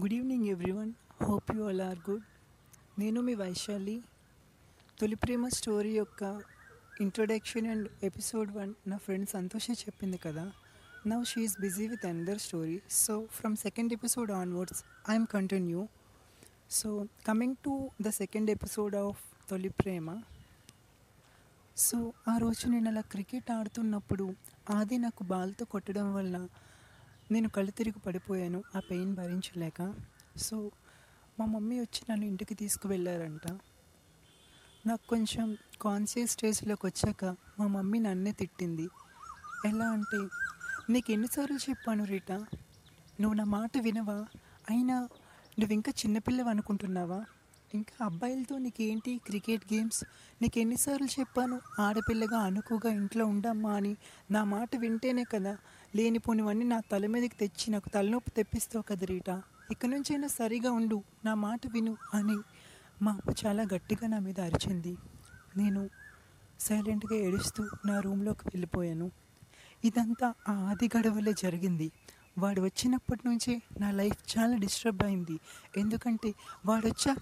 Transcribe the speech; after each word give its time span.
Good 0.00 0.14
evening 0.14 0.46
everyone 0.46 0.92
hope 1.22 1.56
you 1.56 1.68
all 1.68 1.80
are 1.80 2.10
good 2.10 2.22
నేను 2.98 3.20
మీ 3.20 3.34
Vaishali. 3.34 4.02
Tholi 5.00 5.14
Prema 5.14 5.48
story 5.48 5.92
యొక్క 5.96 6.42
ఇంట్రొడక్షన్ 7.00 7.66
అండ్ 7.66 7.88
ఎపిసోడ్ 8.02 8.52
వన్ 8.52 8.74
నా 8.86 8.96
friend 8.96 9.28
సంతోషే 9.28 9.72
చెప్పింది 9.72 10.16
కదా. 10.16 10.52
Now 11.06 11.24
she's 11.24 11.60
busy 11.60 11.88
with 11.88 12.06
another 12.06 12.38
story 12.38 12.80
so 12.90 13.26
from 13.26 13.56
second 13.56 13.92
episode 13.92 14.30
onwards 14.30 14.84
I'm 15.10 15.26
continue 15.26 15.88
so 16.70 17.06
coming 17.26 17.56
to 17.64 17.90
the 18.02 18.08
second 18.08 18.50
episode 18.50 18.96
of 18.96 19.50
Tholi 19.50 19.68
Prema. 19.68 20.22
So 21.76 22.12
ఆ 22.28 22.36
రోజు 22.36 22.68
నేను 22.68 22.90
అలా 22.90 23.00
క్రికెట్ 23.00 23.50
ఆడుతున్నప్పుడు 23.50 24.34
ఆది 24.70 24.98
నాకు 24.98 25.24
బాల్తో 25.24 25.64
కొట్టడం 25.64 26.14
వల్ల 26.14 26.48
నేను 27.30 27.48
కళ్ళు 27.48 27.70
తిరిగి 27.70 27.98
పడిపోయాను. 27.98 28.62
ఆ 28.76 28.80
పెయిన్ 28.80 29.14
భరించలేక. 29.14 29.94
సో 30.36 30.70
మా 31.40 31.46
మమ్మీ 31.46 31.80
వచ్చి 31.80 32.00
నన్ను 32.10 32.26
ఇంటికి 32.26 32.54
తీసుకువెళ్ళారంట. 32.54 33.48
నాకు 34.86 35.08
కొంచెం 35.08 35.56
కాన్షియస్ 35.82 36.32
స్టేజ్లోకి 36.32 36.86
వచ్చాక 36.86 37.24
మా 37.58 37.66
మమ్మీ 37.66 37.98
నన్నే 37.98 38.32
తిట్టింది. 38.32 38.88
ఎలా 39.66 39.88
అంటే 39.88 40.28
నీకు 40.92 41.12
ఎన్నిసార్లు 41.12 41.56
చెప్పాను 41.56 42.04
రీటా? 42.04 42.36
నువ్వు 43.20 43.34
నా 43.34 43.44
మాట 43.44 43.70
వినవా? 43.80 44.26
అయినా 44.70 45.00
నువ్వు 45.58 45.72
ఇంకా 45.72 45.92
చిన్నపిల్లవి 45.92 46.50
అనుకుంటున్నావా? 46.50 47.24
ఇంకా 47.74 48.04
అబ్బాయిలతో 48.04 48.58
నీకేంటి 48.58 49.20
క్రికెట్ 49.26 49.74
గేమ్స్? 49.74 50.04
నీకు 50.42 50.58
ఎన్నిసార్లు 50.58 51.06
చెప్పాను? 51.20 51.60
ఆడపిల్లగా 51.80 52.38
అనుకుగా 52.38 52.92
ఇంట్లో 52.92 53.26
ఉండమ్మా 53.26 53.72
అని 53.72 53.96
నా 54.30 54.44
మాట 54.44 54.76
వింటేనే 54.76 55.24
కదా 55.24 55.58
లేనిపోనివన్నీ 55.96 56.64
నా 56.64 56.80
తల 56.80 57.06
మీదకి 57.06 57.36
తెచ్చి 57.36 57.70
నాకు 57.70 57.88
తలనొప్పి 57.88 58.30
తెప్పిస్తావు 58.30 58.82
కదా 58.82 59.42
ఇక 59.70 59.86
నుంచైనా 59.86 60.28
సరిగా 60.28 60.72
ఉండు 60.72 61.02
నా 61.24 61.34
మాట 61.34 61.60
విను 61.72 61.96
అని 62.14 62.36
మా 63.02 63.20
చాలా 63.46 63.62
గట్టిగా 63.74 64.08
నా 64.08 64.18
మీద 64.18 64.40
అరిచింది. 64.40 64.96
నేను 65.56 65.90
సైలెంట్గా 66.60 67.18
ఏడుస్తూ 67.18 67.68
నా 67.86 68.00
రూమ్లోకి 68.00 68.40
వెళ్ళిపోయాను. 68.44 69.10
ఇదంతా 69.84 70.34
ఆ 70.48 70.52
ఆది 70.52 70.90
గడవలే 70.98 71.32
జరిగింది. 71.32 71.92
వాడు 72.38 72.60
వచ్చినప్పటి 72.60 73.28
నుంచే 73.28 73.62
నా 73.80 73.90
లైఫ్ 73.90 74.38
చాలా 74.38 74.56
డిస్టర్బ్ 74.56 75.02
అయింది. 75.02 75.40
ఎందుకంటే 75.76 76.34
వాడు 76.66 76.86
వచ్చాక 76.86 77.18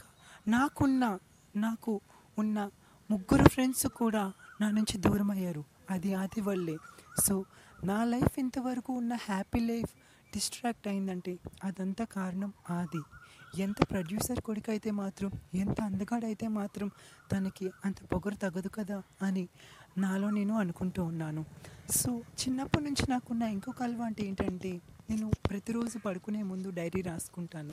నాకున్న 0.48 1.18
నాకు 1.56 2.00
ఉన్న 2.38 2.70
ముగ్గురు 3.10 3.48
ఫ్రెండ్స్ 3.48 3.86
కూడా 3.86 4.32
నా 4.60 4.70
నుంచి 4.70 4.98
దూరం 4.98 5.30
అయ్యారు 5.30 5.64
అది 5.90 6.14
ఆది 6.14 6.40
వల్లే. 6.40 6.76
సో 7.24 7.44
నా 7.84 8.04
లైఫ్ 8.04 8.38
ఇంతవరకు 8.38 8.92
ఉన్న 8.92 9.14
హ్యాపీ 9.14 9.60
లైఫ్ 9.60 9.88
డిస్ట్రాక్ట్ 10.34 10.88
అయిందంటే 10.88 11.38
అదంతా 11.64 12.04
కారణం 12.04 12.52
ఆది. 12.70 13.02
ఎంత 13.62 13.76
ప్రొడ్యూసర్ 13.90 14.40
కొడుకు 14.40 14.70
అయితే 14.70 14.90
మాత్రం 14.90 15.30
ఎంత 15.54 15.80
అందగాడైతే 15.80 16.48
మాత్రం 16.48 16.90
తనకి 17.32 17.70
అంత 17.84 17.96
పొగరు 18.04 18.34
తగదు 18.34 18.68
కదా 18.68 19.02
అని 19.22 19.48
నాలో 19.98 20.30
నేను 20.30 20.54
అనుకుంటూ 20.54 21.04
ఉన్నాను. 21.04 21.44
సో 21.90 22.18
చిన్నప్పటి 22.18 22.84
నుంచి 22.84 23.10
నాకున్న 23.10 23.42
ఇంకొక 23.42 23.82
అలవాటు 23.82 24.22
ఏంటంటే 24.22 24.80
నేను 25.10 25.30
ప్రతిరోజు 25.48 25.98
పడుకునే 25.98 26.42
ముందు 26.42 26.70
డైరీ 26.70 27.02
రాసుకుంటాను. 27.02 27.70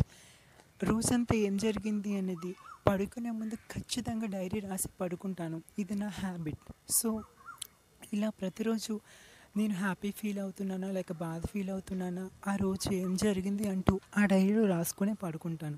రోజంతా 0.83 1.35
ఏం 1.35 1.57
జరిగింది 1.57 2.17
అనేది 2.17 2.55
పడుకునే 2.87 3.31
ముందు 3.31 3.55
ఖచ్చితంగా 3.55 4.27
డైరీ 4.27 4.59
రాసి 4.59 4.89
పడుకుంటాను. 5.01 5.61
ఇది 5.79 5.95
నా 5.95 6.07
హ్యాబిట్. 6.07 6.91
సో 6.91 7.23
ఇలా 8.13 8.29
ప్రతిరోజు 8.29 8.99
నేను 9.57 9.73
హ్యాపీ 9.73 10.11
ఫీల్ 10.11 10.39
అవుతున్నానా? 10.39 10.91
లేక 10.91 11.11
బాధ 11.11 11.45
ఫీల్ 11.45 11.69
అవుతున్నానా? 11.69 12.29
ఆ 12.47 12.55
రోజు 12.55 12.93
ఏం 12.93 13.15
జరిగింది 13.15 13.67
అంటూ 13.67 13.99
ఆ 14.17 14.25
డైరీలో 14.25 14.65
రాసుకునే 14.65 15.13
పడుకుంటాను. 15.13 15.77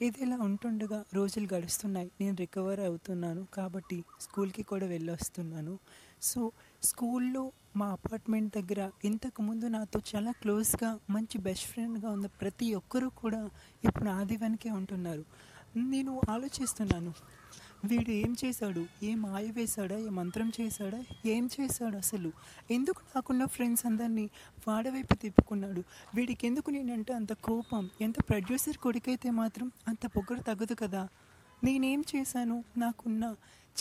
ఇది 0.00 0.22
ఇలా 0.22 0.36
ఉంటుండగా 0.36 1.04
రోజులు 1.14 1.54
గడుస్తున్నాయి. 1.54 2.10
నేను 2.20 2.36
రికవర్ 2.36 2.80
అవుతున్నాను. 2.80 3.46
కాబట్టి 3.54 4.04
స్కూల్కి 4.20 4.62
కూడా 4.62 4.86
వెళ్ళొస్తున్నాను. 4.86 5.78
సో 6.22 6.52
స్కూల్లో 6.82 7.52
మా 7.76 7.86
అపార్ట్మెంట్ 7.86 8.54
దగ్గర 8.54 8.90
ఇంతకుముందు 9.04 9.64
నాతో 9.64 10.00
చాలా 10.16 10.32
క్లోజ్గా 10.32 10.98
మంచి 11.10 11.38
బెస్ట్ 11.38 11.66
ఫ్రెండ్గా 11.66 12.10
ఉన్న 12.10 12.26
ప్రతి 12.26 12.74
ఒక్కరూ 12.74 13.08
కూడా 13.08 13.50
ఇప్పుడు 13.84 14.08
ఆది 14.08 14.36
వెనకే 14.36 14.70
ఉంటున్నారు. 14.70 15.24
నేను 15.76 16.20
ఆలోచిస్తున్నాను. 16.30 17.14
వీడు 17.86 18.10
ఏం 18.10 18.36
చేశాడు? 18.44 18.86
ఏ 19.02 19.14
మాయ 19.14 19.50
వేశాడా? 19.50 19.98
ఏ 19.98 20.08
మంత్రం 20.08 20.52
చేశాడా? 20.60 21.04
ఏం 21.26 21.48
చేశాడు 21.60 21.96
అసలు? 21.96 22.32
ఎందుకు 22.70 23.00
నాకున్న 23.16 23.44
ఫ్రెండ్స్ 23.44 23.86
అందరినీ 23.86 24.30
వాడవైపు 24.68 25.14
తిప్పుకున్నాడు? 25.14 25.82
వీడికి 26.14 26.46
ఎందుకు 26.46 26.70
నేనంటే 26.70 27.12
అంత 27.12 27.32
కోపం? 27.32 27.90
ఎంత 28.00 28.20
ప్రొడ్యూసర్ 28.28 28.76
కొడుకైతే 28.76 29.30
మాత్రం 29.30 29.72
అంత 29.88 30.06
పొగరు 30.06 30.42
తగ్గదు 30.42 30.74
కదా? 30.74 31.08
నేనేం 31.64 32.04
చేశాను? 32.16 32.64
నాకున్న 32.76 33.34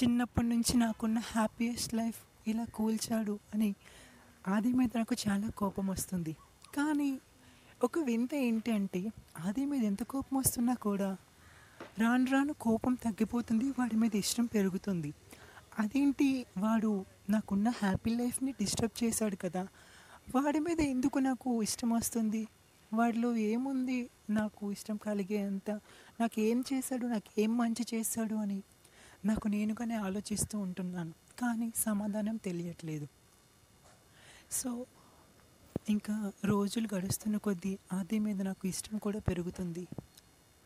చిన్నప్పటి 0.03 0.47
నుంచి 0.47 0.77
నాకున్న 0.77 1.19
హ్యాపీయెస్ట్ 1.19 1.93
లైఫ్ 1.93 2.49
ఇలా 2.49 2.63
కూల్చాడు 2.63 3.39
అని 3.53 3.75
ఆది 4.47 4.73
మీద 4.73 4.89
నాకు 4.95 5.15
చాలా 5.27 5.49
కోపం 5.49 5.87
వస్తుంది. 5.87 6.35
కానీ 6.75 7.19
ఒక 7.83 7.99
వింత 7.99 8.35
ఏంటి 8.35 8.71
అంటే 8.71 9.11
ఆది 9.45 9.65
మీద 9.65 9.83
ఎంత 9.83 10.03
కోపం 10.03 10.37
వస్తున్నా 10.37 10.73
కూడా 10.73 11.17
రాను 11.97 12.31
రాను 12.31 12.53
కోపం 12.53 12.93
తగ్గిపోతుంది 12.93 13.69
వాడి 13.69 13.95
మీద 13.95 14.15
ఇష్టం 14.15 14.45
పెరుగుతుంది. 14.45 15.13
అదేంటి? 15.79 16.45
వాడు 16.57 17.05
నాకున్న 17.29 17.69
హ్యాపీ 17.69 18.15
లైఫ్ని 18.15 18.51
డిస్టర్బ్ 18.51 19.03
చేశాడు 19.03 19.35
కదా. 19.35 19.67
వాడి 20.35 20.59
మీద 20.59 20.81
ఎందుకు 20.81 21.19
నాకు 21.19 21.63
ఇష్టం 21.63 21.89
వస్తుంది? 21.89 22.47
వాడిలో 22.93 23.35
ఏముంది? 23.35 24.09
నాకు 24.29 24.71
ఇష్టం 24.71 24.97
కలిగే 24.97 25.37
అంత. 25.37 25.71
నాకు 26.19 26.39
ఏం 26.39 26.63
చేశాడు? 26.73 27.07
నాకు 27.07 27.41
ఏం 27.41 27.57
మంచి 27.57 27.85
చేశాడు 27.93 28.35
అని 28.35 28.63
నాకు 29.25 29.47
నేనుగానే 29.47 29.95
ఆలోచిస్తూ 29.95 30.59
ఉంటున్నాను. 30.59 31.13
కానీ 31.39 31.73
సమాధానం 31.75 32.35
తెలియట్లేదు. 32.35 33.07
సో 34.51 34.85
ఇంకా 35.89 36.31
రోజులు 36.45 36.87
గడుస్తున్న 36.95 37.37
కొద్దీ 37.37 37.77
ఆది 37.93 38.19
మీద 38.19 38.41
నాకు 38.41 38.67
ఇష్టం 38.67 38.97
కూడా 38.97 39.19
పెరుగుతుంది. 39.19 39.87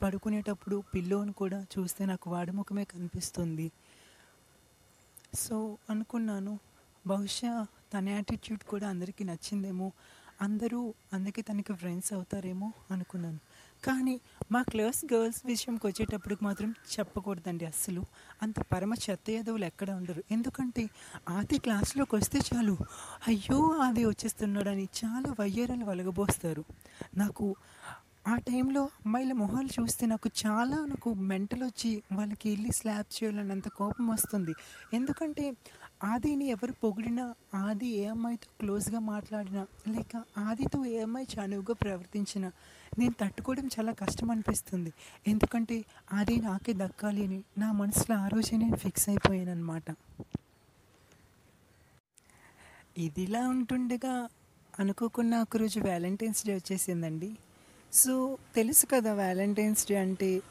పడుకునేటప్పుడు 0.01 0.83
పిల్లోని 0.95 1.33
కూడా 1.33 1.65
చూస్తే 1.79 2.05
నాకు 2.05 2.29
వాడి 2.29 2.51
ముఖమే 2.51 2.83
కనిపిస్తుంది. 2.83 3.71
సో 5.33 5.77
అనుకున్నాను 5.89 6.59
బహుశా 7.07 7.67
తన 7.93 8.09
యాటిట్యూడ్ 8.09 8.63
కూడా 8.63 8.89
అందరికీ 8.89 9.23
నచ్చిందేమో 9.23 9.91
అందరూ 10.41 10.93
అందుకే 11.13 11.41
తనకి 11.41 11.73
ఫ్రెండ్స్ 11.73 12.13
అవుతారేమో 12.13 12.73
అనుకున్నాను. 12.91 13.39
కానీ 13.85 14.19
మా 14.51 14.61
క్లాస్ 14.61 15.13
గర్ల్స్ 15.13 15.45
విషయంకి 15.45 15.87
వచ్చేటప్పటికి 15.87 16.43
మాత్రం 16.43 16.75
చెప్పకూడదండి 16.99 17.65
అస్సలు. 17.65 18.03
అంత 18.41 18.59
పరమ 18.59 18.93
చెత్త 18.93 19.29
యాదవులు 19.29 19.65
ఎక్కడ 19.65 19.91
ఉండరు. 19.91 20.23
ఎందుకంటే 20.31 20.89
ఆది 21.29 21.57
క్లాస్లోకి 21.57 22.15
వస్తే 22.15 22.39
చాలు. 22.39 22.77
అయ్యో 23.27 23.77
ఆది 23.77 24.05
వచ్చేస్తున్నాడని 24.05 24.87
చాలా 25.05 25.35
వయ్యారాలు 25.39 25.85
వలగబోస్తారు. 25.85 26.65
నాకు 27.17 27.55
ఆ 28.25 28.35
టైంలో 28.47 28.81
అమ్మాయిల 28.97 29.33
మొహాలు 29.33 29.69
చూస్తే 29.75 30.03
నాకు 30.05 30.29
చాలా 30.41 30.77
నాకు 30.85 31.09
మెంటల్ 31.31 31.63
వచ్చి 31.63 31.91
వాళ్ళకి 32.13 32.45
వెళ్ళి 32.49 32.71
స్లాబ్ 32.71 33.09
చేయాలని 33.15 33.51
అంత 33.51 33.67
కోపం 33.77 34.05
వస్తుంది. 34.07 34.53
ఎందుకంటే 34.93 35.45
ఆదిని 36.03 36.45
ఎవరు 36.47 36.73
పొగిడినా 36.83 37.25
ఆది 37.63 37.89
ఏ 38.01 38.05
అమ్మాయితో 38.05 38.49
క్లోజ్గా 38.59 38.99
మాట్లాడినా 39.09 39.63
లేక 39.87 40.13
ఆదితో 40.45 40.79
ఏ 40.91 40.99
అమ్మాయి 40.99 41.27
చనువుగా 41.33 41.75
ప్రవర్తించినా 41.81 42.49
నేను 42.99 43.15
తట్టుకోవడం 43.21 43.67
చాలా 43.75 43.91
కష్టం 44.01 44.29
అనిపిస్తుంది. 44.31 44.91
ఎందుకంటే 45.27 45.77
ఆది 46.13 46.35
నాకే 46.41 46.73
దక్కాలి 46.83 47.23
అని 47.27 47.39
నా 47.57 47.69
మనసులో 47.81 48.15
ఆ 48.17 48.27
రోజే 48.27 48.57
నేను 48.57 48.79
ఫిక్స్ 48.85 49.07
అయిపోయాను 49.09 49.51
అనమాట 49.51 49.87
ఇదిలా 53.05 53.41
ఉంటుండగా 53.53 54.13
అనుకోకుండా 54.73 55.37
ఒకరోజు 55.45 55.77
వ్యాలంటైన్స్ 55.79 56.41
డే 56.47 56.53
వచ్చేసిందండి. 56.55 57.29
సో 57.93 58.37
తెలుసు 58.55 58.85
కదా 58.85 59.13
వ్యాలంటైన్స్ 59.13 59.87
డే 59.87 59.95
అంటే 59.95 60.41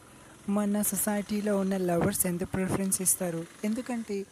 మన 0.49 0.83
సొసైటీలో 0.83 1.59
ఉన్న 1.59 1.77
లవర్స్ 1.77 2.27
ఎంత 2.27 2.45
ప్రిఫరెన్స్ 2.45 3.03
ఇస్తారు. 3.03 3.47
ఎందుకంటే 3.65 4.27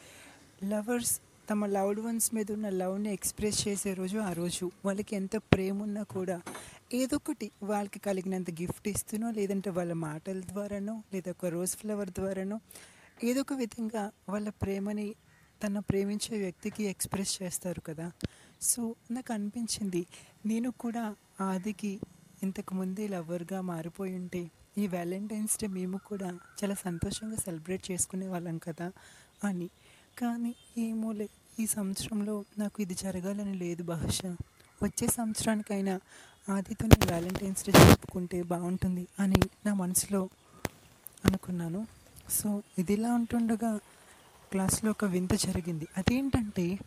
లవర్స్ 0.64 1.20
తమ 1.50 1.66
లవ్డ్ 1.66 2.00
వన్స్ 2.00 2.34
మీద 2.34 2.52
ఉన్న 2.52 2.68
లవ్ని 2.68 3.12
ఎక్స్ప్రెస్ 3.12 3.68
చేసే 3.68 3.94
రోజు 3.94 4.18
ఆ 4.18 4.32
రోజు. 4.32 4.70
వాళ్ళకి 4.84 5.16
ఎంత 5.16 5.36
ప్రేమ 5.36 5.82
ఉన్నా 5.82 6.02
కూడా 6.02 6.42
ఏదో 6.94 7.16
ఒకటి 7.16 7.50
వాళ్ళకి 7.62 7.98
కలిగినంత 7.98 8.50
గిఫ్ట్ 8.50 8.88
ఇస్తునో 8.88 9.30
లేదంటే 9.30 9.70
వాళ్ళ 9.70 9.92
మాటల 9.92 10.40
ద్వారానో 10.40 11.02
లేదా 11.14 11.30
ఒక 11.30 11.46
రోజ్ 11.46 11.76
ఫ్లవర్ 11.76 12.10
ద్వారానో 12.10 12.60
ఏదో 13.24 13.40
ఒక 13.40 13.52
విధంగా 13.52 14.10
వాళ్ళ 14.28 14.48
ప్రేమని 14.48 15.14
తన 15.66 15.78
ప్రేమించే 15.78 16.38
వ్యక్తికి 16.38 16.84
ఎక్స్ప్రెస్ 16.84 17.42
చేస్తారు 17.42 17.80
కదా. 17.80 18.12
సో 18.62 18.94
నాకు 19.10 19.32
అనిపించింది 19.32 20.06
నేను 20.46 20.70
కూడా 20.70 21.14
ఆదికి 21.40 22.00
ఇంతకుముందే 22.42 23.08
లవర్గా 23.08 23.60
మారిపోయి 23.60 24.16
ఉంటే 24.16 24.50
ఈ 24.78 24.86
వ్యాలంటైన్స్ 24.86 25.58
డే 25.60 25.66
మేము 25.66 26.00
కూడా 26.06 26.38
చాలా 26.62 26.74
సంతోషంగా 26.74 27.36
సెలబ్రేట్ 27.36 27.90
చేసుకునే 27.90 28.28
వాళ్ళం 28.28 28.58
కదా 28.58 28.92
అని. 29.44 29.70
కానీ 30.18 30.54
ఏమోలే 30.78 31.28
ఈ 31.60 31.66
సంవత్సరంలో 31.66 32.44
నాకు 32.58 32.82
ఇది 32.82 32.94
జరగాలని 32.94 33.54
లేదు 33.54 33.82
బహుశా. 33.82 34.36
వచ్చే 34.82 35.08
సంవత్సరానికైనా 35.08 36.00
ఆదితో 36.48 36.86
నేను 36.86 37.06
వ్యాలంటైన్స్ 37.06 37.66
డే 37.66 37.72
జరుపుకుంటే 37.72 38.42
బాగుంటుంది 38.42 39.06
అని 39.20 39.40
నా 39.66 39.74
మనసులో 39.74 40.28
అనుకున్నాను. 41.24 41.86
సో 42.30 42.62
ఇదిలా 42.78 43.12
ఉంటుండగా 43.12 43.80
క్లాస్లో 44.50 44.90
ఒక 44.90 45.04
వింత 45.04 45.34
జరిగింది. 45.34 45.86
అదేంటంటే 45.96 46.78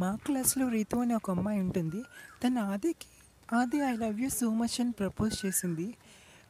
మా 0.00 0.18
క్లాస్లో 0.26 0.68
రీతు 0.68 0.96
అనే 0.96 1.14
ఒక 1.14 1.30
అమ్మాయి 1.30 1.60
ఉంటుంది. 1.60 2.02
తను 2.44 2.62
ఆదికి 2.72 3.06
Aadi 3.56 3.78
I 3.78 3.96
love 3.96 4.20
you 4.20 4.28
so 4.28 4.54
much 4.54 4.80
అని 4.80 4.92
ప్రపోజ్ 4.92 5.46
చేసింది. 5.46 5.94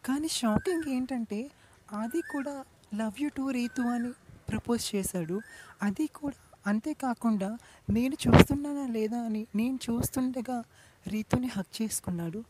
కానీ 0.05 0.29
షాకింగ్ 0.29 0.91
ఏంటంటే 0.91 1.51
ఆది 1.93 2.21
కూడా 2.21 2.65
లవ్ 2.95 3.23
యూ 3.23 3.29
టు 3.29 3.51
రీతు 3.51 3.83
అని 3.83 4.11
ప్రపోజ్ 4.49 4.95
చేశాడు. 4.95 5.41
అది 5.83 6.07
కూడా 6.07 6.37
అంతేకాకుండా 6.67 7.59
నేను 7.91 8.17
చూస్తున్నానా 8.29 8.87
లేదా 8.87 9.19
అని 9.19 9.47
నేను 9.55 9.79
చూస్తుండగా 9.91 10.65
రీతుని 11.07 11.47
హక్ 11.47 11.83
చేసుకున్నాడు. 11.83 12.45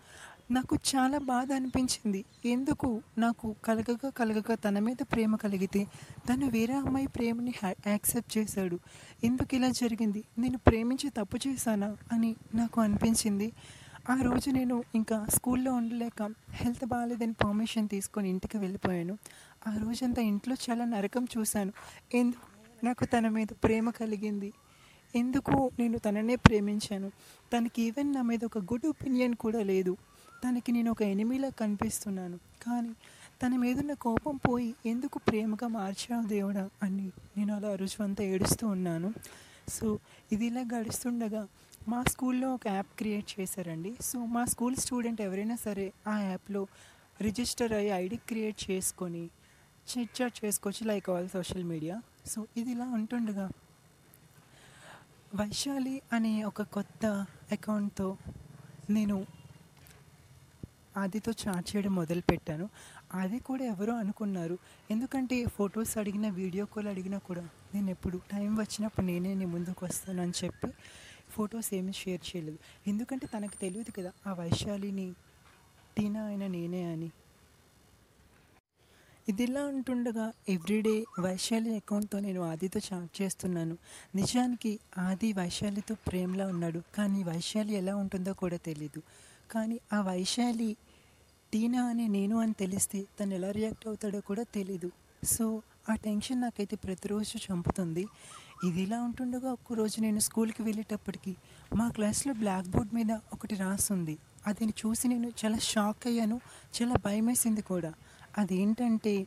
నాకు 0.50 0.76
చాలా 0.96 1.18
బాధ 1.18 1.52
అనిపించింది. 1.52 2.24
ఎందుకు? 2.44 3.02
నాకు 3.18 3.54
కలగక 3.64 4.08
కలగక 4.08 4.54
తన 4.54 4.78
మీద 4.78 4.96
ప్రేమ 5.02 5.36
కలిగితే 5.36 5.84
తను 6.28 6.46
వేరే 6.50 6.74
అమ్మాయి 6.74 7.06
ప్రేమని 7.06 7.52
యాక్సెప్ట్ 7.86 8.38
చేశాడు. 8.38 8.78
ఎందుకు 9.24 9.54
ఇలా 9.54 9.68
జరిగింది? 9.68 10.24
నేను 10.38 10.58
ప్రేమించి 10.58 11.10
తప్పు 11.10 11.48
చేశానా? 11.48 11.96
అని 12.12 12.36
నాకు 12.54 12.80
అనిపించింది. 12.80 13.52
ఆ 14.10 14.20
రోజు 14.22 14.50
నేను 14.50 14.82
ఇంకా 14.94 15.26
స్కూల్లో 15.28 15.72
ఉండలేక 15.72 16.34
హెల్త్ 16.50 16.86
బాగాలేదని 16.86 17.32
పర్మిషన్ 17.32 17.88
తీసుకొని 17.88 18.28
ఇంటికి 18.30 18.58
వెళ్ళిపోయాను. 18.58 19.18
ఆ 19.68 19.76
రోజంతా 19.76 20.22
ఇంట్లో 20.22 20.56
చాలా 20.70 20.84
నరకం 20.84 21.26
చూశాను. 21.38 21.72
ఎందుకు 22.14 22.54
నాకు 22.86 23.04
తన 23.04 23.28
మీద 23.28 23.46
ప్రేమ 23.64 23.90
కలిగింది. 23.90 24.52
ఎందుకు 25.16 25.70
నేను 25.78 25.98
తననే 25.98 26.36
ప్రేమించాను? 26.36 27.12
తనకి 27.56 27.82
ఈవెన్ 27.82 28.12
నా 28.12 28.22
మీద 28.22 28.44
ఒక 28.44 28.58
గుడ్ 28.58 28.86
ఒపీనియన్ 28.86 29.34
కూడా 29.34 29.62
లేదు. 29.62 29.96
తనకి 30.42 30.72
నేను 30.72 30.90
ఒక 30.90 31.02
ఎనిమిలా 31.02 31.50
కనిపిస్తున్నాను. 31.60 32.38
కానీ 32.64 32.92
తన 33.42 33.56
మీదున్న 33.56 33.92
కోపం 34.06 34.36
పోయి 34.36 34.74
ఎందుకు 34.86 35.18
ప్రేమగా 35.18 35.68
మార్చావు 35.68 36.26
దేవుడా 36.26 36.64
అని 36.82 37.06
నేను 37.36 37.52
అలా 37.56 37.70
రుజువంతా 37.74 38.24
ఏడుస్తూ 38.24 38.64
ఉన్నాను. 38.68 39.10
సో 39.68 39.98
ఇది 40.32 40.46
ఇలా 40.46 40.62
గడుస్తుండగా 40.74 41.42
మా 41.88 42.00
స్కూల్లో 42.02 42.48
ఒక 42.54 42.66
యాప్ 42.68 42.92
క్రియేట్ 42.98 43.40
చేశారండి. 43.40 43.92
సో 44.00 44.18
మా 44.36 44.44
స్కూల్ 44.44 44.76
స్టూడెంట్ 44.76 45.20
ఎవరైనా 45.20 45.56
సరే 45.66 45.86
ఆ 46.06 46.18
యాప్లో 46.18 46.62
రిజిస్టర్ 47.20 47.72
అయ్యి 47.72 47.90
ఐడి 47.90 48.16
క్రియేట్ 48.16 48.70
చేసుకొని 48.70 49.24
చిట్ 49.90 50.14
చాట్ 50.18 50.36
చేసుకోవచ్చు 50.44 50.82
like 50.86 51.10
all 51.10 51.28
social 51.28 51.64
media. 51.64 51.96
So 52.26 52.46
ఇది 52.56 52.70
ఇలా 52.70 52.84
ఉంటుండగా 52.98 53.46
వైశాలి 55.34 56.02
అనే 56.12 56.44
ఒక 56.44 56.62
కొత్త 56.62 57.06
అకౌంట్తో 57.52 58.08
నేను 58.90 59.16
ఆదితో 60.96 61.32
చాట్ 61.32 61.76
చేయడం 61.76 61.94
మొదలుపెట్టాను. 61.94 62.68
అది 63.14 63.38
కూడా 63.38 63.64
ఎవరో 63.64 63.94
అనుకున్నారు. 63.94 64.58
ఎందుకంటే 64.90 65.44
ఫొటోస్ 65.44 65.98
అడిగిన 65.98 66.28
వీడియో 66.28 66.66
కాల్ 66.66 66.86
అడిగినా 66.86 67.18
కూడా 67.18 67.48
నేను 67.74 67.90
ఎప్పుడు 67.90 68.20
టైం 68.32 68.56
వచ్చినప్పుడు 68.56 69.06
నేనే 69.06 69.34
నీ 69.34 69.44
ముందుకు 69.44 69.84
వస్తానని 69.86 70.32
చెప్పి 70.44 70.68
ఫొటోస్ 71.30 71.74
ఏమీ 71.74 71.92
షేర్ 71.92 72.36
చేయలేదు. 72.36 72.58
ఎందుకంటే 72.86 73.26
తనకు 73.26 73.60
తెలియదు 73.60 73.90
కదా 73.90 74.12
ఆ 74.26 74.32
వైశాలిని 74.32 75.14
టీనా 75.96 76.24
అయిన 76.24 76.46
నేనే 76.46 76.84
అని. 76.84 77.10
ఇదిలా 79.28 79.64
ఉంటుండగా 79.64 80.32
ఎవ్రీడే 80.48 81.04
వైశాలి 81.20 81.76
అకౌంట్తో 81.76 82.20
నేను 82.20 82.40
ఆదితో 82.40 82.80
చాట్ 82.92 83.22
చేస్తున్నాను. 83.22 83.78
నిజానికి 84.14 84.78
ఆది 84.98 85.32
వైశాలితో 85.32 85.94
ప్రేమలా 85.94 86.46
ఉన్నాడు. 86.46 86.82
కానీ 86.94 87.22
వైశాలి 87.22 87.74
ఎలా 87.74 87.96
ఉంటుందో 87.96 88.34
కూడా 88.34 88.56
తెలీదు. 88.56 89.02
కానీ 89.54 89.80
ఆ 89.92 90.00
వైశాలి 90.00 90.76
టీనా 91.52 91.82
అని 91.84 92.08
నేను 92.08 92.36
అని 92.40 92.52
తెలిస్తే 92.52 93.04
తను 93.20 93.34
ఎలా 93.34 93.50
రియాక్ట్ 93.50 93.88
అవుతాడో 93.88 94.20
కూడా 94.20 94.42
తెలీదు. 94.42 94.90
సో 95.24 95.62
ఆ 95.90 95.94
టెన్షన్ 95.94 96.40
నాకైతే 96.40 96.76
ప్రతిరోజు 96.76 97.52
చంపుతుంది. 97.52 98.06
ఇది 98.68 98.82
ఇలా 98.82 99.02
ఉంటుండగా 99.02 99.52
ఒక్కరోజు 99.52 100.00
నేను 100.00 100.20
స్కూల్కి 100.20 100.62
వెళ్ళేటప్పటికి 100.62 101.36
మా 101.76 101.88
క్లాస్లో 101.90 102.34
బ్లాక్ 102.34 102.68
బోర్డ్ 102.68 102.94
మీద 102.94 103.12
ఒకటి 103.32 103.54
రాస్తుంది 103.54 104.18
అది 104.46 104.64
చూసి 104.64 105.08
నేను 105.08 105.32
చాలా 105.44 105.58
షాక్ 105.58 106.06
అయ్యాను. 106.06 106.40
చాలా 106.76 106.94
భయమేసింది 107.04 107.62
కూడా. 107.62 107.94
అదేంటంటే 108.38 109.26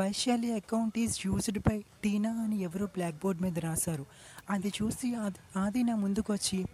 Vaishali 0.00 0.52
account 0.52 0.98
is 0.98 1.26
used 1.26 1.58
by 1.58 1.84
Tina 2.04 2.30
అని 2.30 2.60
ఎవరో 2.60 2.86
బ్లాక్ 2.86 3.14
బోర్డ్ 3.14 3.42
మీద 3.42 3.58
రాశారు. 3.58 4.06
అది 4.50 4.72
చూసి 4.82 5.14
ఆది 5.14 5.58
ఆది 5.58 5.82
నా 5.82 5.94
ముందుకు 5.96 6.32
వచ్చి 6.32 6.64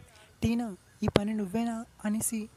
టీనా 0.43 0.76
ఈ 1.02 1.08
పని 1.19 1.35
నువ్వేనా? 1.35 1.85
అనేసి 2.05 2.49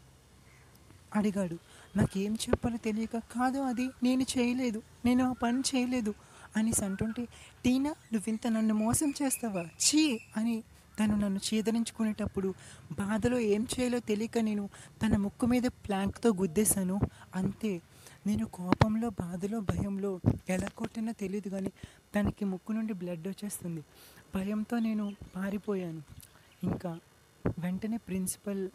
అడిగాడు. 1.16 1.58
నాకేం 1.96 2.34
చెప్పాలో 2.34 2.78
తెలియక 2.78 3.18
కాదు 3.18 3.60
అది 3.60 3.90
నేను 4.04 4.26
చేయలేదు 4.38 4.82
నేను 5.06 5.30
ఆ 5.30 5.34
పని 5.34 5.60
చేయలేదు 5.60 6.14
అనేసి 6.58 6.86
అంటుంటే 6.86 7.26
టీనా 7.66 7.90
నువ్వింత 8.14 8.48
నన్ను 8.48 8.74
మోసం 8.74 9.14
చేస్తావా? 9.22 9.64
చీ 9.64 10.20
అని 10.38 10.64
తను 11.00 11.16
నన్ను 11.18 11.40
చేదరించుకునేటప్పుడు 11.54 12.54
బాధలో 12.92 13.40
ఏం 13.40 13.68
చేయాలో 13.80 14.00
తెలియక 14.00 14.38
నేను 14.38 14.70
తన 15.06 15.18
ముక్కు 15.18 15.46
మీద 15.46 15.64
ప్లాంక్తో 15.64 16.34
గుద్దేశాను. 16.34 17.00
అంతే 17.36 17.82
నేను 18.28 18.46
కోపంలో 18.46 19.10
బాధలో 19.10 19.60
భయంలో 19.60 20.20
ఎలా 20.50 20.68
కొట్టినా 20.68 21.12
తెలియదు 21.12 21.50
కానీ 21.50 21.72
తనకి 22.16 22.46
ముక్కు 22.46 22.72
నుండి 22.72 22.94
బ్లడ్ 22.94 23.28
వచ్చేస్తుంది. 23.28 23.84
భయంతో 24.36 24.80
నేను 24.80 25.16
పారిపోయాను. 25.36 26.02
ఇంకా 26.64 27.00
వెంటనే 27.60 27.98
ప్రిన్సిపల్ 27.98 28.70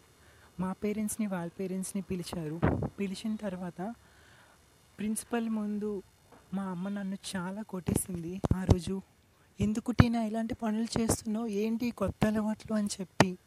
మా 0.59 0.71
పేరెంట్స్ని 0.71 1.27
వాళ్ళ 1.27 1.51
పేరెంట్స్ని 1.59 2.01
పిలిచారు. 2.01 2.61
పిలిచిన 2.99 3.35
తర్వాత 3.35 3.95
ప్రిన్సిపల్ 4.99 5.49
ముందు 5.49 6.03
మా 6.53 6.63
అమ్మ 6.63 6.89
నన్ను 6.89 7.17
చాలా 7.35 7.61
కొట్టేసింది. 7.61 8.41
ఆ 8.55 8.63
రోజు 8.63 9.01
ఎందుకు 9.59 9.91
టీనా 9.91 10.23
ఇలాంటి 10.23 10.55
పనులు 10.55 11.01
చేస్తున్నావు? 11.01 11.47
ఏంటి 11.47 11.91
కొత్త 11.91 12.25
అలవాట్లు 12.25 12.75
అని 12.75 12.87
చెప్పి. 13.01 13.37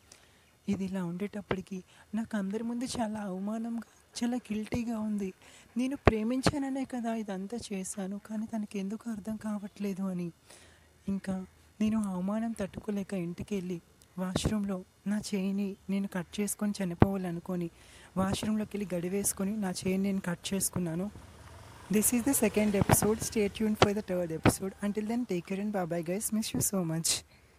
ఇది 0.69 0.85
ఇలా 0.85 1.05
ఉండేటప్పటికి 1.05 1.85
నాకు 2.15 2.37
అందరి 2.37 2.65
ముందు 2.65 2.85
చాలా 2.85 3.21
అవమానంగా 3.21 3.89
చాలా 4.19 4.37
గిల్టీగా 4.37 4.99
ఉంది. 4.99 5.33
నేను 5.77 5.97
ప్రేమించాననే 5.97 6.85
కదా 6.85 7.15
ఇదంతా 7.15 7.59
చేశాను 7.73 8.21
కానీ 8.27 8.47
తనకి 8.47 8.79
ఎందుకు 8.79 9.11
అర్థం 9.11 9.37
కావట్లేదు 9.37 10.03
అని. 10.03 10.33
ఇంకా 11.09 11.47
నేను 11.81 12.05
అవమానం 12.05 12.53
తట్టుకోలేక 12.53 13.15
ఇంటికి 13.15 13.55
వెళ్ళి 13.55 13.81
వాష్రూమ్లో 14.19 14.85
నా 15.07 15.23
చేయిని 15.35 15.77
నేను 15.91 16.09
కట్ 16.09 16.41
చేసుకొని 16.41 16.73
చనిపోవాలనుకొని 16.83 17.71
వాష్రూమ్లోకి 18.17 18.77
వెళ్ళి 18.77 18.97
గడి 18.97 19.09
వేసుకొని 19.09 19.57
నా 19.57 19.71
చేయిని 19.71 20.03
నేను 20.03 20.21
కట్ 20.21 20.55
చేసుకున్నాను. 20.55 21.11
This 21.93 22.15
is 22.15 22.25
the 22.25 22.31
second 22.31 22.77
episode 22.77 23.21
stay 23.21 23.49
tune 23.49 23.77
for 23.77 23.95
the 23.95 24.01
third 24.01 24.33
episode 24.33 24.73
until 24.83 25.07
then 25.07 25.27
take 25.27 25.47
care 25.47 25.61
and 25.61 25.73
bye bye 25.73 26.05
guys 26.11 26.35
miss 26.35 26.57
you 26.57 26.61
so 26.61 26.85
much 26.85 27.25